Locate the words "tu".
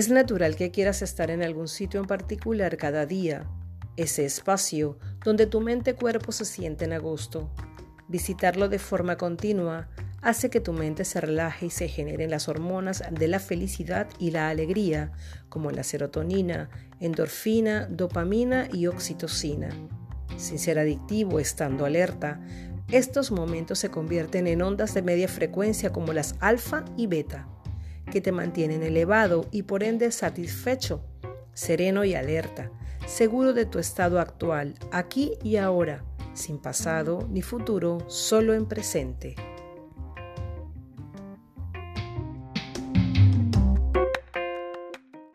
5.44-5.60, 10.62-10.72, 33.66-33.78